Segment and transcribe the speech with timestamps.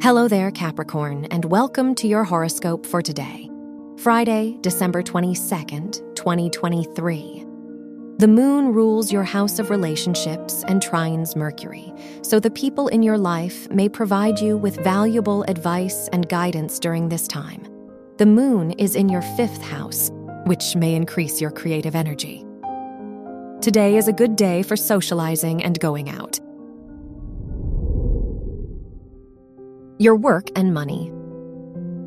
[0.00, 3.50] Hello there, Capricorn, and welcome to your horoscope for today,
[3.96, 7.44] Friday, December 22nd, 2023.
[8.18, 11.92] The moon rules your house of relationships and trines Mercury,
[12.22, 17.08] so the people in your life may provide you with valuable advice and guidance during
[17.08, 17.66] this time.
[18.18, 20.12] The moon is in your fifth house,
[20.46, 22.46] which may increase your creative energy.
[23.60, 26.38] Today is a good day for socializing and going out.
[30.00, 31.10] Your work and money.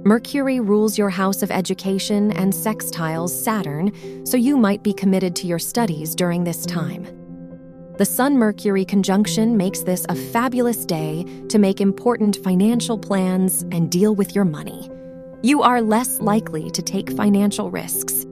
[0.06, 3.92] Mercury rules your house of education and sextiles Saturn,
[4.26, 7.06] so you might be committed to your studies during this time.
[7.98, 13.92] The Sun Mercury conjunction makes this a fabulous day to make important financial plans and
[13.92, 14.90] deal with your money.
[15.44, 18.26] You are less likely to take financial risks.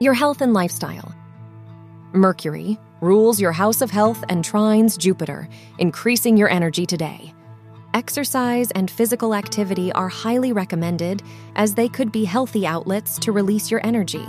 [0.00, 1.17] Your health and lifestyle.
[2.12, 7.34] Mercury rules your house of health and trines Jupiter, increasing your energy today.
[7.94, 11.22] Exercise and physical activity are highly recommended
[11.56, 14.26] as they could be healthy outlets to release your energy.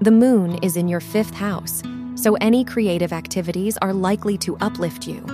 [0.00, 1.82] The moon is in your fifth house,
[2.14, 5.24] so any creative activities are likely to uplift you.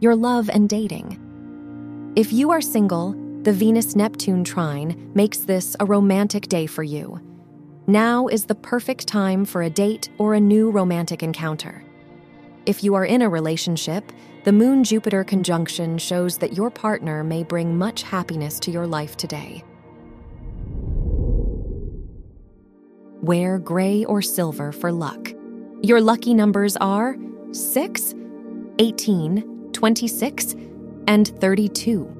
[0.00, 2.12] Your love and dating.
[2.16, 7.20] If you are single, the Venus Neptune trine makes this a romantic day for you.
[7.86, 11.82] Now is the perfect time for a date or a new romantic encounter.
[12.66, 14.12] If you are in a relationship,
[14.44, 19.16] the Moon Jupiter conjunction shows that your partner may bring much happiness to your life
[19.16, 19.64] today.
[23.22, 25.32] Wear gray or silver for luck.
[25.82, 27.16] Your lucky numbers are
[27.52, 28.14] 6,
[28.78, 30.54] 18, 26,
[31.06, 32.19] and 32.